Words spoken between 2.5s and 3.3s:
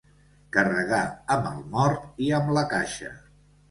la caixa.